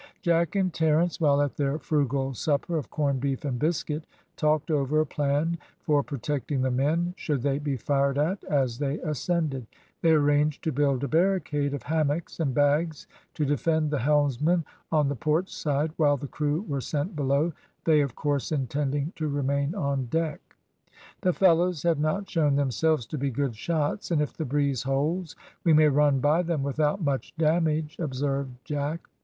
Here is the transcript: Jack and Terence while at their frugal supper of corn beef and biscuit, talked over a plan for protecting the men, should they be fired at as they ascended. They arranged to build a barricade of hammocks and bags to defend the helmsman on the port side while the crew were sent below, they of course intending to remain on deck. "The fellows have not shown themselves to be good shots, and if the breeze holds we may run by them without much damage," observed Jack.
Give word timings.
Jack 0.23 0.55
and 0.55 0.73
Terence 0.73 1.21
while 1.21 1.39
at 1.43 1.57
their 1.57 1.77
frugal 1.77 2.33
supper 2.33 2.75
of 2.75 2.89
corn 2.89 3.19
beef 3.19 3.45
and 3.45 3.59
biscuit, 3.59 4.03
talked 4.35 4.71
over 4.71 4.99
a 4.99 5.05
plan 5.05 5.59
for 5.83 6.01
protecting 6.01 6.63
the 6.63 6.71
men, 6.71 7.13
should 7.17 7.43
they 7.43 7.59
be 7.59 7.77
fired 7.77 8.17
at 8.17 8.43
as 8.45 8.79
they 8.79 8.97
ascended. 9.01 9.67
They 10.01 10.13
arranged 10.13 10.63
to 10.63 10.71
build 10.71 11.03
a 11.03 11.07
barricade 11.07 11.75
of 11.75 11.83
hammocks 11.83 12.39
and 12.39 12.51
bags 12.51 13.05
to 13.35 13.45
defend 13.45 13.91
the 13.91 13.99
helmsman 13.99 14.65
on 14.91 15.07
the 15.07 15.15
port 15.15 15.51
side 15.51 15.91
while 15.97 16.17
the 16.17 16.25
crew 16.25 16.63
were 16.63 16.81
sent 16.81 17.15
below, 17.15 17.53
they 17.83 18.01
of 18.01 18.15
course 18.15 18.51
intending 18.51 19.13
to 19.17 19.27
remain 19.27 19.75
on 19.75 20.07
deck. 20.07 20.55
"The 21.21 21.31
fellows 21.31 21.83
have 21.83 21.99
not 21.99 22.27
shown 22.27 22.55
themselves 22.55 23.05
to 23.05 23.19
be 23.19 23.29
good 23.29 23.55
shots, 23.55 24.09
and 24.09 24.19
if 24.19 24.35
the 24.35 24.45
breeze 24.45 24.81
holds 24.81 25.35
we 25.63 25.73
may 25.73 25.89
run 25.89 26.19
by 26.19 26.41
them 26.41 26.63
without 26.63 27.03
much 27.03 27.33
damage," 27.37 27.97
observed 27.99 28.49
Jack. 28.65 29.01